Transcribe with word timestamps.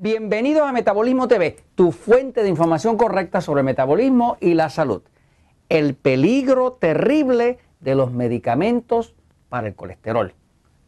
Bienvenidos 0.00 0.62
a 0.62 0.70
Metabolismo 0.70 1.26
TV, 1.26 1.56
tu 1.74 1.90
fuente 1.90 2.44
de 2.44 2.48
información 2.48 2.96
correcta 2.96 3.40
sobre 3.40 3.64
metabolismo 3.64 4.36
y 4.40 4.54
la 4.54 4.70
salud. 4.70 5.02
El 5.68 5.96
peligro 5.96 6.74
terrible 6.74 7.58
de 7.80 7.96
los 7.96 8.12
medicamentos 8.12 9.16
para 9.48 9.66
el 9.66 9.74
colesterol. 9.74 10.34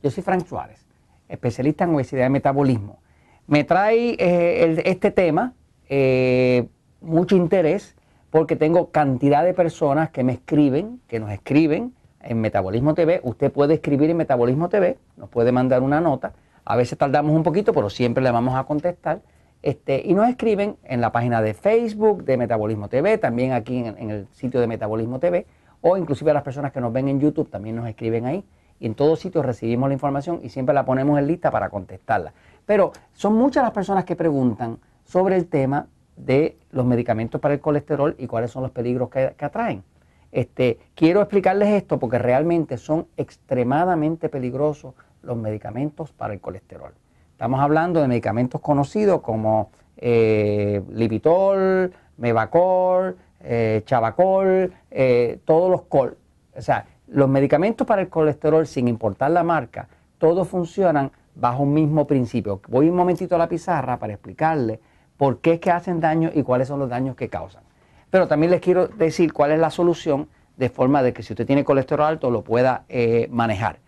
Yo 0.01 0.13
soy 0.13 0.23
Frank 0.23 0.47
Suárez, 0.47 0.87
especialista 1.29 1.83
en 1.83 1.97
obesidad 1.97 2.25
y 2.25 2.31
metabolismo. 2.31 3.01
Me 3.49 3.65
trae 3.65 4.15
eh, 4.17 4.81
este 4.85 5.11
tema 5.11 5.55
eh, 5.89 6.69
mucho 7.01 7.35
interés 7.35 7.97
porque 8.31 8.55
tengo 8.55 8.93
cantidad 8.93 9.43
de 9.43 9.55
personas 9.55 10.11
que 10.11 10.23
me 10.23 10.35
escriben, 10.35 11.01
que 11.09 11.19
nos 11.19 11.33
escriben 11.33 11.95
en 12.23 12.41
Metabolismo 12.41 12.95
TV. 12.95 13.21
Usted 13.25 13.51
puede 13.51 13.75
escribir 13.75 14.09
en 14.09 14.19
Metabolismo 14.19 14.69
TV, 14.69 14.99
nos 15.17 15.29
puede 15.29 15.51
mandar 15.51 15.83
una 15.83 16.01
nota 16.01 16.33
a 16.71 16.77
veces 16.77 16.97
tardamos 16.97 17.35
un 17.35 17.43
poquito, 17.43 17.73
pero 17.73 17.91
siempre 17.91 18.23
le 18.23 18.31
vamos 18.31 18.55
a 18.55 18.63
contestar. 18.63 19.23
Este, 19.61 20.03
y 20.05 20.15
nos 20.15 20.29
escriben 20.29 20.77
en 20.85 21.01
la 21.01 21.11
página 21.11 21.43
de 21.43 21.53
Facebook 21.53 22.23
de 22.25 22.37
Metabolismo 22.37 22.89
TV, 22.89 23.19
también 23.19 23.53
aquí 23.53 23.79
en, 23.79 24.11
el 24.11 24.29
sitio 24.31 24.61
de 24.61 24.69
Metabolismo 24.69 25.19
TV, 25.19 25.47
o 25.81 25.97
inclusive 25.97 26.31
a 26.31 26.35
las 26.35 26.45
personas 26.45 26.71
que 26.71 26.81
nos 26.81 26.93
ven 26.93 27.09
en 27.09 27.19
YouTube 27.19 27.51
también 27.51 27.75
nos 27.75 27.89
escriben 27.89 28.25
ahí. 28.25 28.45
Y 28.79 28.87
en 28.87 28.95
todos 28.95 29.19
sitios 29.19 29.45
recibimos 29.45 29.89
la 29.89 29.95
información 29.95 30.39
y 30.45 30.49
siempre 30.49 30.73
la 30.73 30.85
ponemos 30.85 31.19
en 31.19 31.27
lista 31.27 31.51
para 31.51 31.71
contestarla. 31.71 32.33
Pero 32.67 32.93
son 33.15 33.35
muchas 33.35 33.65
las 33.65 33.73
personas 33.73 34.05
que 34.05 34.15
preguntan 34.15 34.79
sobre 35.05 35.35
el 35.35 35.49
tema 35.49 35.89
de 36.17 36.57
los 36.71 36.87
medicamentos 36.87 37.41
para 37.41 37.55
el 37.55 37.61
colesterol 37.61 38.15
y 38.17 38.29
cuáles 38.29 38.53
son 38.53 38.63
los 38.63 38.71
peligros 38.71 39.11
que, 39.11 39.35
que 39.37 39.45
atraen. 39.45 39.83
Este, 40.31 40.79
quiero 40.95 41.21
explicarles 41.21 41.71
esto 41.71 41.99
porque 41.99 42.19
realmente 42.19 42.79
son 42.79 43.09
extremadamente 43.17 44.29
peligrosos 44.29 44.95
los 45.23 45.37
medicamentos 45.37 46.13
para 46.13 46.35
el 46.35 46.41
colesterol. 46.41 46.93
Estamos 47.33 47.61
hablando 47.61 48.03
de 48.03 48.09
medicamentos 48.09 48.61
conocidos 48.61 49.23
como 49.23 49.71
eh, 49.97 50.83
Lipitor, 50.91 51.91
Mevacor, 52.19 53.17
eh, 53.43 53.83
Chavacol, 53.87 54.73
eh, 54.91 55.39
todos 55.47 55.71
los 55.71 55.83
col. 55.83 56.19
O 56.55 56.61
sea, 56.61 56.85
los 57.09 57.29
medicamentos 57.31 57.87
para 57.87 58.03
el 58.03 58.11
colesterol, 58.11 58.67
sin 58.67 58.89
importar 58.89 59.31
la 59.31 59.43
marca, 59.43 59.89
todos 60.19 60.49
funcionan 60.49 61.13
bajo 61.35 61.63
un 61.63 61.73
mismo 61.73 62.07
principio. 62.07 62.61
Voy 62.69 62.91
un 62.91 62.97
momentito 62.97 63.37
a 63.37 63.39
la 63.39 63.49
pizarra 63.49 63.99
para 63.99 64.13
explicarle 64.13 64.81
por 65.17 65.39
qué 65.39 65.55
es 65.55 65.61
que 65.61 65.71
hacen 65.71 65.99
daño 65.99 66.31
y 66.35 66.43
cuáles 66.43 66.69
son 66.69 66.79
los 66.79 66.91
daños 66.91 67.17
que 67.17 67.31
causan. 67.31 67.63
Pero 68.11 68.29
también 68.29 68.51
les 68.51 68.61
quiero 68.61 68.89
decir 68.89 69.33
cuál 69.33 69.53
es 69.53 69.59
la 69.59 69.71
solución 69.71 70.29
de 70.59 70.69
forma 70.69 71.03
de 71.03 71.15
que 71.15 71.23
si 71.23 71.33
usted 71.33 71.47
tiene 71.47 71.65
colesterol 71.65 72.05
alto 72.05 72.31
lo 72.31 72.43
pueda 72.45 72.85
manejar. 73.31 73.79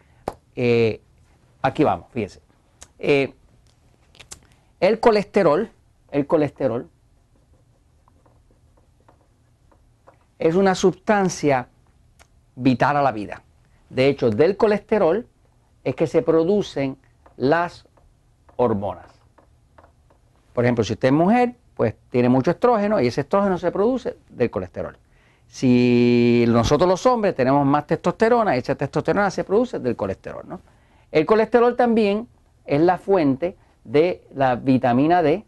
Aquí 1.62 1.84
vamos, 1.84 2.06
fíjense. 2.10 2.40
Eh, 2.98 3.34
el 4.80 4.98
colesterol, 4.98 5.70
el 6.10 6.26
colesterol 6.26 6.90
es 10.38 10.56
una 10.56 10.74
sustancia 10.74 11.68
vital 12.56 12.96
a 12.96 13.02
la 13.02 13.12
vida. 13.12 13.42
De 13.88 14.08
hecho, 14.08 14.30
del 14.30 14.56
colesterol 14.56 15.26
es 15.84 15.94
que 15.94 16.08
se 16.08 16.22
producen 16.22 16.98
las 17.36 17.86
hormonas. 18.56 19.06
Por 20.52 20.64
ejemplo, 20.64 20.82
si 20.84 20.94
usted 20.94 21.08
es 21.08 21.14
mujer, 21.14 21.54
pues 21.76 21.94
tiene 22.10 22.28
mucho 22.28 22.50
estrógeno 22.50 23.00
y 23.00 23.06
ese 23.06 23.22
estrógeno 23.22 23.56
se 23.58 23.70
produce 23.70 24.16
del 24.28 24.50
colesterol. 24.50 24.96
Si 25.46 26.44
nosotros 26.48 26.88
los 26.88 27.04
hombres 27.06 27.34
tenemos 27.34 27.64
más 27.66 27.86
testosterona, 27.86 28.56
esa 28.56 28.74
testosterona 28.74 29.30
se 29.30 29.44
produce 29.44 29.78
del 29.78 29.94
colesterol, 29.94 30.42
¿no? 30.46 30.60
El 31.12 31.26
colesterol 31.26 31.76
también 31.76 32.26
es 32.64 32.80
la 32.80 32.96
fuente 32.98 33.56
de 33.84 34.26
la 34.34 34.56
vitamina 34.56 35.22
D, 35.22 35.44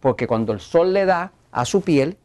porque 0.00 0.26
cuando 0.26 0.52
el 0.52 0.60
sol 0.60 0.92
le 0.92 1.04
da 1.04 1.32
a 1.52 1.64
su 1.64 1.80
piel 1.82 2.18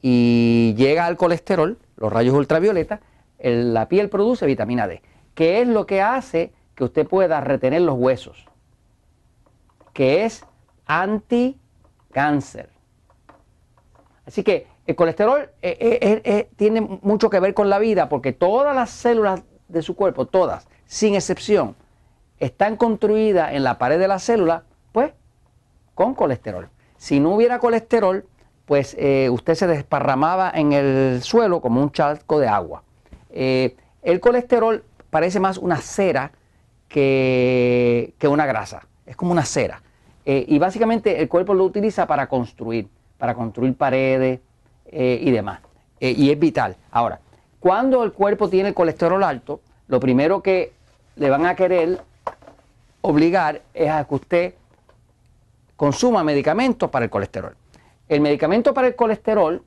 y 0.00 0.74
llega 0.76 1.06
al 1.06 1.16
colesterol, 1.16 1.78
los 1.96 2.12
rayos 2.12 2.34
ultravioleta, 2.34 3.00
la 3.40 3.88
piel 3.88 4.08
produce 4.08 4.46
vitamina 4.46 4.86
D, 4.86 5.02
que 5.34 5.60
es 5.60 5.68
lo 5.68 5.86
que 5.86 6.00
hace 6.00 6.52
que 6.76 6.84
usted 6.84 7.06
pueda 7.06 7.40
retener 7.40 7.82
los 7.82 7.96
huesos, 7.96 8.46
que 9.92 10.24
es 10.24 10.44
anticáncer. 10.86 12.70
Así 14.24 14.44
que 14.44 14.68
el 14.86 14.94
colesterol 14.94 15.50
eh, 15.62 15.76
eh, 15.80 16.22
eh, 16.24 16.48
tiene 16.54 16.80
mucho 16.80 17.28
que 17.28 17.40
ver 17.40 17.54
con 17.54 17.68
la 17.68 17.80
vida, 17.80 18.08
porque 18.08 18.32
todas 18.32 18.74
las 18.74 18.90
células 18.90 19.42
de 19.68 19.82
su 19.82 19.96
cuerpo, 19.96 20.26
todas, 20.26 20.68
sin 20.92 21.14
excepción, 21.14 21.74
están 22.38 22.76
construidas 22.76 23.54
en 23.54 23.64
la 23.64 23.78
pared 23.78 23.98
de 23.98 24.08
la 24.08 24.18
célula, 24.18 24.64
pues, 24.92 25.10
con 25.94 26.14
colesterol. 26.14 26.68
Si 26.98 27.18
no 27.18 27.34
hubiera 27.34 27.58
colesterol, 27.60 28.26
pues 28.66 28.94
eh, 28.98 29.30
usted 29.30 29.54
se 29.54 29.66
desparramaba 29.66 30.52
en 30.54 30.74
el 30.74 31.22
suelo 31.22 31.62
como 31.62 31.80
un 31.80 31.92
charco 31.92 32.38
de 32.38 32.46
agua. 32.46 32.82
Eh, 33.30 33.74
el 34.02 34.20
colesterol 34.20 34.84
parece 35.08 35.40
más 35.40 35.56
una 35.56 35.78
cera 35.78 36.30
que, 36.88 38.12
una 38.28 38.44
grasa, 38.44 38.86
es 39.06 39.16
como 39.16 39.32
una 39.32 39.46
cera. 39.46 39.82
Eh, 40.26 40.44
y 40.46 40.58
básicamente 40.58 41.22
el 41.22 41.28
cuerpo 41.30 41.54
lo 41.54 41.64
utiliza 41.64 42.06
para 42.06 42.26
construir, 42.26 42.86
para 43.16 43.34
construir 43.34 43.74
paredes 43.74 44.40
y 44.92 45.30
demás. 45.30 45.60
y 46.00 46.30
es 46.30 46.38
vital. 46.38 46.76
Ahora, 46.90 47.18
cuando 47.60 48.04
el 48.04 48.12
cuerpo 48.12 48.50
tiene 48.50 48.74
colesterol 48.74 49.24
alto, 49.24 49.62
lo 49.88 49.98
primero 49.98 50.42
que 50.42 50.81
le 51.16 51.30
van 51.30 51.46
a 51.46 51.54
querer 51.54 52.00
obligar 53.02 53.62
es 53.74 53.90
a 53.90 54.04
que 54.04 54.14
usted 54.14 54.54
consuma 55.76 56.22
medicamentos 56.24 56.90
para 56.90 57.04
el 57.04 57.10
colesterol. 57.10 57.56
El 58.08 58.20
medicamento 58.20 58.72
para 58.72 58.88
el 58.88 58.96
colesterol, 58.96 59.62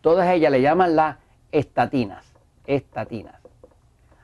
todas 0.00 0.28
ellas 0.32 0.50
le 0.50 0.62
llaman 0.62 0.96
las 0.96 1.16
estatinas. 1.52 2.24
Estatinas. 2.66 3.34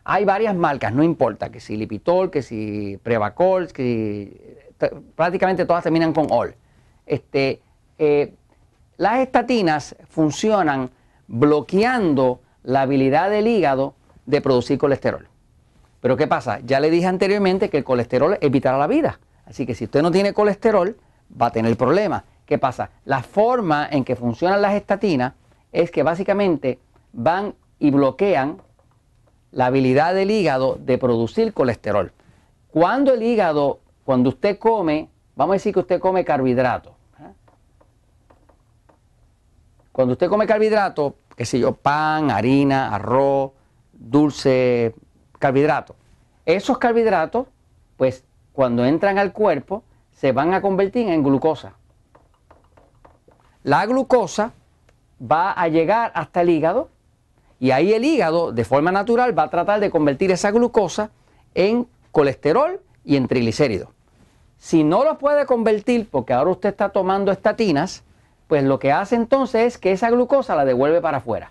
Hay 0.05 0.25
varias 0.25 0.55
marcas, 0.55 0.93
no 0.93 1.03
importa, 1.03 1.51
que 1.51 1.59
si 1.59 1.77
Lipitor, 1.77 2.31
que 2.31 2.41
si 2.41 2.99
Prevacol, 3.03 3.73
que 3.73 4.71
prácticamente 5.15 5.67
todas 5.67 5.83
terminan 5.83 6.13
con 6.13 6.29
OL. 6.31 6.55
Este, 7.05 7.61
eh, 7.99 8.35
las 8.99 9.19
estatinas 9.19 9.97
funcionan 10.09 10.91
bloqueando 11.27 12.41
la 12.63 12.83
habilidad 12.83 13.31
del 13.31 13.49
hígado 13.49 13.95
de 14.27 14.41
producir 14.41 14.79
colesterol. 14.79 15.29
Pero 16.07 16.17
¿qué 16.17 16.29
pasa? 16.29 16.61
Ya 16.61 16.79
le 16.79 16.89
dije 16.89 17.09
anteriormente 17.09 17.69
que 17.69 17.79
el 17.79 17.83
colesterol 17.83 18.39
es 18.41 18.49
vital 18.53 18.77
a 18.77 18.79
la 18.79 18.87
vida. 18.87 19.19
Así 19.45 19.67
que 19.67 19.75
si 19.75 19.87
usted 19.87 20.03
no 20.03 20.13
tiene 20.13 20.33
colesterol, 20.33 20.97
va 21.29 21.47
a 21.47 21.51
tener 21.51 21.77
problemas. 21.77 22.23
¿Qué 22.45 22.59
pasa? 22.59 22.91
La 23.05 23.25
forma 23.25 23.89
en 23.91 24.05
que 24.05 24.15
funcionan 24.15 24.63
las 24.63 24.75
estatinas 24.75 25.33
es 25.73 25.91
que 25.91 26.05
básicamente 26.05 26.79
van 27.13 27.57
y 27.81 27.91
bloquean 27.91 28.63
la 29.51 29.67
habilidad 29.67 30.15
del 30.15 30.31
hígado 30.31 30.79
de 30.81 30.97
producir 30.97 31.53
colesterol. 31.53 32.13
Cuando 32.71 33.13
el 33.13 33.25
hígado, 33.25 33.81
cuando 34.05 34.29
usted 34.29 34.61
come, 34.61 35.09
vamos 35.35 35.55
a 35.55 35.57
decir 35.57 35.75
que 35.75 35.81
usted 35.81 35.99
come 35.99 36.25
carbohidratos. 36.25 36.93
¿eh? 37.19 37.33
Cuando 39.91 40.13
usted 40.13 40.29
come 40.29 40.47
carbohidratos, 40.47 41.15
qué 41.37 41.45
sé 41.45 41.59
yo, 41.59 41.73
pan, 41.73 42.31
harina, 42.31 42.95
arroz, 42.95 43.51
dulce, 43.93 44.95
carbohidratos. 45.39 45.97
Esos 46.45 46.79
carbohidratos, 46.79 47.47
pues 47.97 48.25
cuando 48.53 48.85
entran 48.85 49.19
al 49.19 49.33
cuerpo, 49.33 49.83
se 50.13 50.33
van 50.33 50.55
a 50.55 50.63
convertir 50.63 51.09
en 51.09 51.23
glucosa. 51.23 51.75
La 53.63 53.85
glucosa 53.87 54.53
va 55.21 55.53
a 55.53 55.69
llegar 55.69 56.13
hasta 56.15 56.43
el 56.43 56.51
hígado 56.51 56.89
y 57.59 57.71
ahí 57.71 57.93
el 57.93 58.05
hígado, 58.05 58.53
de 58.53 58.65
forma 58.65 58.93
natural, 58.93 59.37
va 59.37 59.45
a 59.45 59.51
tratar 59.51 59.81
de 59.81 59.91
convertir 59.91 60.31
esa 60.31 60.51
glucosa 60.51 61.11
en 61.55 61.87
colesterol 62.13 62.81
y 63.05 63.17
en 63.17 63.29
triglicéridos. 63.29 63.89
Si 64.59 64.85
no 64.85 65.05
lo 65.05 65.19
puede 65.19 65.47
convertir, 65.47 66.09
porque 66.11 66.33
ahora 66.33 66.53
usted 66.53 66.71
está 66.71 66.91
tomando 66.91 67.33
estatinas, 67.33 68.05
pues 68.47 68.63
lo 68.63 68.79
que 68.79 68.93
hace 68.93 69.17
entonces 69.17 69.75
es 69.75 69.79
que 69.79 69.93
esa 69.93 70.11
glucosa 70.11 70.55
la 70.55 70.65
devuelve 70.65 71.01
para 71.01 71.19
afuera 71.19 71.51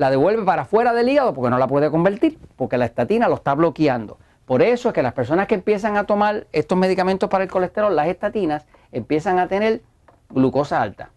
la 0.00 0.08
devuelve 0.08 0.44
para 0.44 0.64
fuera 0.64 0.94
del 0.94 1.10
hígado 1.10 1.34
porque 1.34 1.50
no 1.50 1.58
la 1.58 1.66
puede 1.66 1.90
convertir, 1.90 2.38
porque 2.56 2.78
la 2.78 2.86
estatina 2.86 3.28
lo 3.28 3.34
está 3.34 3.54
bloqueando. 3.54 4.16
Por 4.46 4.62
eso 4.62 4.88
es 4.88 4.94
que 4.94 5.02
las 5.02 5.12
personas 5.12 5.46
que 5.46 5.54
empiezan 5.54 5.98
a 5.98 6.04
tomar 6.04 6.46
estos 6.52 6.78
medicamentos 6.78 7.28
para 7.28 7.44
el 7.44 7.50
colesterol, 7.50 7.94
las 7.94 8.08
estatinas, 8.08 8.64
empiezan 8.92 9.38
a 9.38 9.46
tener 9.46 9.82
glucosa 10.30 10.80
alta. 10.80 11.10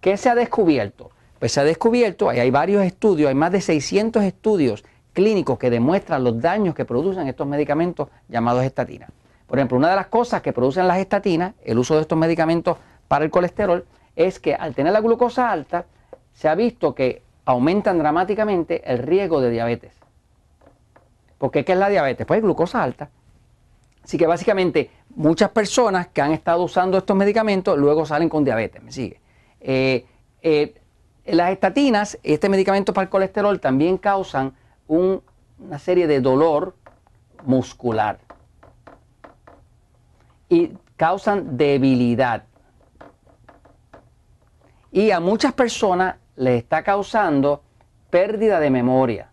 ¿Qué 0.00 0.16
se 0.16 0.30
ha 0.30 0.34
descubierto? 0.34 1.10
Pues 1.38 1.52
se 1.52 1.60
ha 1.60 1.64
descubierto, 1.64 2.30
hay 2.30 2.50
varios 2.50 2.84
estudios, 2.84 3.28
hay 3.28 3.34
más 3.34 3.52
de 3.52 3.60
600 3.60 4.22
estudios 4.22 4.82
clínicos 5.12 5.58
que 5.58 5.68
demuestran 5.68 6.24
los 6.24 6.40
daños 6.40 6.74
que 6.74 6.86
producen 6.86 7.28
estos 7.28 7.46
medicamentos 7.46 8.08
llamados 8.30 8.64
estatinas. 8.64 9.10
Por 9.46 9.58
ejemplo, 9.58 9.76
una 9.76 9.90
de 9.90 9.96
las 9.96 10.06
cosas 10.06 10.40
que 10.40 10.54
producen 10.54 10.88
las 10.88 10.96
estatinas, 10.96 11.52
el 11.62 11.78
uso 11.78 11.96
de 11.96 12.00
estos 12.00 12.16
medicamentos 12.16 12.78
para 13.08 13.26
el 13.26 13.30
colesterol, 13.30 13.84
es 14.16 14.40
que 14.40 14.54
al 14.54 14.74
tener 14.74 14.94
la 14.94 15.02
glucosa 15.02 15.50
alta, 15.50 15.84
se 16.32 16.48
ha 16.48 16.54
visto 16.54 16.94
que 16.94 17.20
aumentan 17.44 17.98
dramáticamente 17.98 18.82
el 18.90 18.98
riesgo 18.98 19.40
de 19.40 19.50
diabetes. 19.50 19.92
¿Por 21.38 21.50
qué? 21.50 21.64
¿Qué 21.64 21.72
es 21.72 21.78
la 21.78 21.88
diabetes? 21.88 22.26
Pues 22.26 22.40
glucosa 22.40 22.82
alta. 22.82 23.10
Así 24.04 24.18
que 24.18 24.26
básicamente 24.26 24.90
muchas 25.14 25.50
personas 25.50 26.08
que 26.08 26.20
han 26.20 26.32
estado 26.32 26.62
usando 26.62 26.98
estos 26.98 27.16
medicamentos 27.16 27.78
luego 27.78 28.04
salen 28.06 28.28
con 28.28 28.44
diabetes, 28.44 28.82
¿me 28.82 28.92
sigue? 28.92 29.20
Eh, 29.60 30.06
eh, 30.42 30.74
las 31.26 31.50
estatinas, 31.50 32.18
este 32.22 32.48
medicamento 32.48 32.92
para 32.92 33.04
el 33.04 33.10
colesterol, 33.10 33.60
también 33.60 33.96
causan 33.96 34.54
una 34.88 35.78
serie 35.78 36.06
de 36.06 36.20
dolor 36.20 36.74
muscular 37.44 38.18
y 40.48 40.72
causan 40.96 41.56
debilidad. 41.56 42.44
Y 44.90 45.10
a 45.10 45.20
muchas 45.20 45.52
personas 45.52 46.16
les 46.36 46.62
está 46.62 46.82
causando 46.82 47.62
pérdida 48.10 48.60
de 48.60 48.70
memoria. 48.70 49.30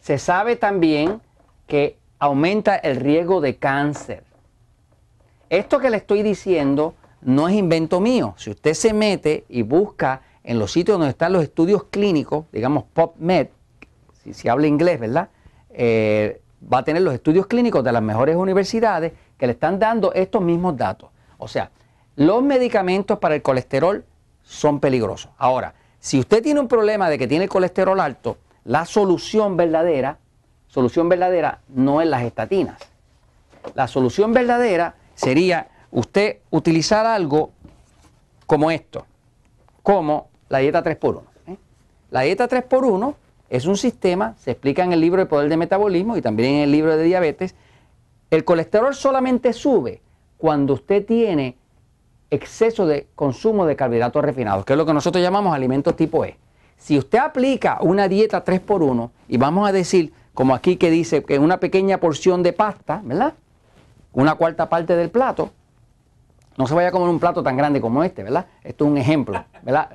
Se 0.00 0.18
sabe 0.18 0.56
también 0.56 1.20
que 1.66 1.98
aumenta 2.18 2.76
el 2.76 2.96
riesgo 2.96 3.40
de 3.40 3.56
cáncer. 3.56 4.24
Esto 5.50 5.78
que 5.78 5.90
le 5.90 5.98
estoy 5.98 6.22
diciendo 6.22 6.94
no 7.22 7.48
es 7.48 7.54
invento 7.54 8.00
mío. 8.00 8.34
Si 8.36 8.50
usted 8.50 8.74
se 8.74 8.92
mete 8.92 9.44
y 9.48 9.62
busca 9.62 10.22
en 10.44 10.58
los 10.58 10.72
sitios 10.72 10.98
donde 10.98 11.10
están 11.10 11.32
los 11.32 11.42
estudios 11.42 11.84
clínicos, 11.84 12.46
digamos 12.52 12.84
PubMed, 12.84 13.48
si 14.22 14.32
se 14.32 14.48
habla 14.48 14.66
inglés, 14.66 15.00
¿verdad? 15.00 15.28
Eh, 15.70 16.40
va 16.72 16.78
a 16.78 16.84
tener 16.84 17.02
los 17.02 17.14
estudios 17.14 17.46
clínicos 17.46 17.82
de 17.84 17.92
las 17.92 18.02
mejores 18.02 18.36
universidades 18.36 19.12
que 19.36 19.46
le 19.46 19.52
están 19.52 19.78
dando 19.78 20.12
estos 20.12 20.42
mismos 20.42 20.76
datos. 20.76 21.10
O 21.38 21.48
sea, 21.48 21.70
los 22.16 22.42
medicamentos 22.42 23.18
para 23.18 23.34
el 23.34 23.42
colesterol 23.42 24.04
son 24.42 24.80
peligrosos. 24.80 25.30
Ahora, 25.36 25.74
si 26.00 26.18
usted 26.18 26.42
tiene 26.42 26.60
un 26.60 26.68
problema 26.68 27.10
de 27.10 27.18
que 27.18 27.28
tiene 27.28 27.48
colesterol 27.48 28.00
alto, 28.00 28.38
la 28.64 28.84
solución 28.84 29.56
verdadera, 29.56 30.18
solución 30.66 31.08
verdadera 31.08 31.60
no 31.68 32.00
es 32.00 32.08
las 32.08 32.22
estatinas. 32.22 32.80
La 33.74 33.86
solución 33.86 34.32
verdadera 34.32 34.94
sería 35.14 35.68
usted 35.90 36.38
utilizar 36.50 37.06
algo 37.06 37.50
como 38.46 38.70
esto, 38.70 39.06
como 39.82 40.28
la 40.48 40.58
dieta 40.58 40.82
3x1. 40.82 41.22
¿eh? 41.48 41.56
La 42.10 42.20
dieta 42.22 42.48
3x1 42.48 43.14
es 43.50 43.66
un 43.66 43.76
sistema, 43.76 44.34
se 44.38 44.52
explica 44.52 44.84
en 44.84 44.92
el 44.92 45.00
libro 45.00 45.20
de 45.20 45.26
Poder 45.26 45.48
de 45.48 45.56
Metabolismo 45.56 46.16
y 46.16 46.22
también 46.22 46.54
en 46.54 46.60
el 46.62 46.72
libro 46.72 46.96
de 46.96 47.04
Diabetes. 47.04 47.54
El 48.30 48.44
colesterol 48.44 48.94
solamente 48.94 49.52
sube 49.52 50.00
cuando 50.38 50.74
usted 50.74 51.04
tiene 51.04 51.56
exceso 52.30 52.86
de 52.86 53.06
consumo 53.14 53.66
de 53.66 53.76
carbohidratos 53.76 54.24
refinados, 54.24 54.64
que 54.64 54.72
es 54.72 54.76
lo 54.76 54.86
que 54.86 54.92
nosotros 54.92 55.22
llamamos 55.22 55.54
alimentos 55.54 55.94
tipo 55.96 56.24
E. 56.24 56.36
Si 56.76 56.98
usted 56.98 57.18
aplica 57.18 57.78
una 57.80 58.08
dieta 58.08 58.44
3x1 58.44 59.10
y 59.28 59.36
vamos 59.36 59.68
a 59.68 59.72
decir, 59.72 60.12
como 60.34 60.54
aquí 60.54 60.76
que 60.76 60.90
dice 60.90 61.24
que 61.24 61.38
una 61.38 61.58
pequeña 61.58 61.98
porción 61.98 62.42
de 62.42 62.52
pasta, 62.52 63.00
¿verdad? 63.04 63.34
Una 64.12 64.34
cuarta 64.34 64.68
parte 64.68 64.96
del 64.96 65.10
plato, 65.10 65.50
no 66.56 66.66
se 66.66 66.74
vaya 66.74 66.88
a 66.88 66.92
comer 66.92 67.08
un 67.08 67.20
plato 67.20 67.42
tan 67.42 67.56
grande 67.56 67.80
como 67.80 68.02
este, 68.02 68.22
¿verdad? 68.22 68.46
Esto 68.62 68.84
es 68.84 68.90
un 68.90 68.98
ejemplo, 68.98 69.44
¿verdad? 69.62 69.90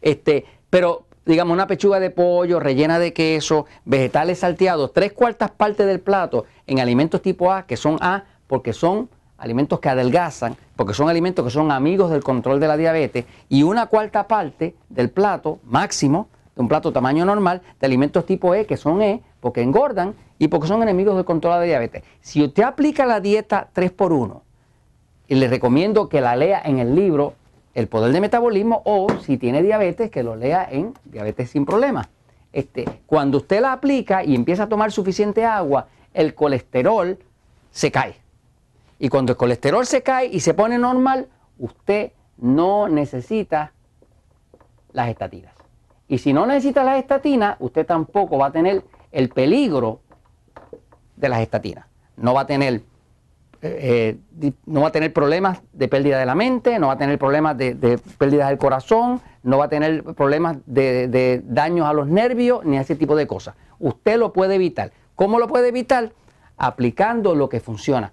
Este, 0.00 0.44
pero 0.70 1.06
digamos 1.24 1.52
una 1.52 1.66
pechuga 1.66 2.00
de 2.00 2.10
pollo 2.10 2.58
rellena 2.58 2.98
de 2.98 3.12
queso, 3.12 3.66
vegetales 3.84 4.40
salteados, 4.40 4.92
tres 4.92 5.12
cuartas 5.12 5.50
partes 5.50 5.86
del 5.86 6.00
plato 6.00 6.46
en 6.66 6.80
alimentos 6.80 7.22
tipo 7.22 7.52
A, 7.52 7.66
que 7.66 7.76
son 7.76 7.98
A 8.00 8.24
porque 8.46 8.72
son 8.72 9.08
alimentos 9.42 9.80
que 9.80 9.88
adelgazan, 9.88 10.56
porque 10.76 10.94
son 10.94 11.08
alimentos 11.08 11.44
que 11.44 11.50
son 11.50 11.72
amigos 11.72 12.10
del 12.10 12.22
control 12.22 12.60
de 12.60 12.68
la 12.68 12.76
diabetes, 12.76 13.24
y 13.48 13.64
una 13.64 13.86
cuarta 13.86 14.28
parte 14.28 14.76
del 14.88 15.10
plato 15.10 15.58
máximo, 15.64 16.28
de 16.54 16.62
un 16.62 16.68
plato 16.68 16.92
tamaño 16.92 17.24
normal, 17.24 17.60
de 17.80 17.86
alimentos 17.86 18.24
tipo 18.24 18.54
E, 18.54 18.66
que 18.66 18.76
son 18.76 19.02
E, 19.02 19.20
porque 19.40 19.62
engordan 19.62 20.14
y 20.38 20.46
porque 20.46 20.68
son 20.68 20.82
enemigos 20.82 21.16
del 21.16 21.24
control 21.24 21.54
de 21.54 21.58
la 21.58 21.64
diabetes. 21.64 22.04
Si 22.20 22.42
usted 22.42 22.62
aplica 22.62 23.04
la 23.04 23.20
dieta 23.20 23.68
3x1, 23.74 24.42
y 25.26 25.34
le 25.34 25.48
recomiendo 25.48 26.08
que 26.08 26.20
la 26.20 26.36
lea 26.36 26.62
en 26.64 26.78
el 26.78 26.94
libro 26.94 27.34
El 27.74 27.88
poder 27.88 28.12
de 28.12 28.20
metabolismo 28.20 28.82
o 28.84 29.08
si 29.24 29.38
tiene 29.38 29.62
diabetes, 29.62 30.10
que 30.10 30.22
lo 30.22 30.36
lea 30.36 30.68
en 30.70 30.92
Diabetes 31.04 31.50
sin 31.50 31.64
problemas. 31.64 32.06
Este, 32.52 32.84
cuando 33.06 33.38
usted 33.38 33.62
la 33.62 33.72
aplica 33.72 34.22
y 34.22 34.34
empieza 34.34 34.64
a 34.64 34.68
tomar 34.68 34.92
suficiente 34.92 35.46
agua, 35.46 35.88
el 36.12 36.34
colesterol 36.34 37.18
se 37.70 37.90
cae. 37.90 38.21
Y 39.02 39.08
cuando 39.08 39.32
el 39.32 39.36
colesterol 39.36 39.84
se 39.84 40.04
cae 40.04 40.28
y 40.28 40.38
se 40.38 40.54
pone 40.54 40.78
normal, 40.78 41.26
usted 41.58 42.12
no 42.36 42.86
necesita 42.86 43.72
las 44.92 45.08
estatinas. 45.08 45.52
Y 46.06 46.18
si 46.18 46.32
no 46.32 46.46
necesita 46.46 46.84
las 46.84 47.00
estatinas, 47.00 47.56
usted 47.58 47.84
tampoco 47.84 48.38
va 48.38 48.46
a 48.46 48.52
tener 48.52 48.84
el 49.10 49.28
peligro 49.28 50.02
de 51.16 51.28
las 51.28 51.40
estatinas. 51.40 51.86
No 52.16 52.32
va 52.32 52.42
a 52.42 52.46
tener 52.46 52.82
eh, 53.60 54.18
no 54.66 54.82
va 54.82 54.88
a 54.88 54.92
tener 54.92 55.12
problemas 55.12 55.62
de 55.72 55.88
pérdida 55.88 56.20
de 56.20 56.26
la 56.26 56.36
mente, 56.36 56.78
no 56.78 56.86
va 56.86 56.92
a 56.92 56.98
tener 56.98 57.18
problemas 57.18 57.58
de, 57.58 57.98
pérdida 58.18 58.46
del 58.50 58.58
corazón, 58.58 59.20
no 59.42 59.58
va 59.58 59.64
a 59.64 59.68
tener 59.68 60.04
problemas 60.14 60.58
de, 60.66 61.08
de, 61.08 61.42
daños 61.44 61.88
a 61.88 61.92
los 61.92 62.06
nervios, 62.06 62.64
ni 62.64 62.76
ese 62.76 62.94
tipo 62.94 63.16
de 63.16 63.26
cosas. 63.26 63.56
Usted 63.80 64.16
lo 64.16 64.32
puede 64.32 64.54
evitar. 64.54 64.92
¿Cómo 65.16 65.40
lo 65.40 65.48
puede 65.48 65.70
evitar? 65.70 66.12
Aplicando 66.56 67.34
lo 67.34 67.48
que 67.48 67.58
funciona. 67.58 68.12